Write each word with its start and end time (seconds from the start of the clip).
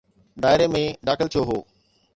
دائري 0.43 0.67
۾ 0.77 0.83
داخل 1.09 1.27
ٿيو 1.33 1.41
هو. 1.49 1.59